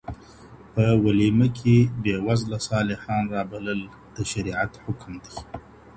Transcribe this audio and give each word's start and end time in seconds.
په 0.73 0.83
وليمه 1.03 1.47
کي 1.57 1.75
بيوزله 2.01 2.57
صالحان 2.69 3.23
رابلل 3.35 3.81
د 4.15 4.17
شريعت 4.31 4.73
حکم 4.83 5.13
دی. 5.23 5.37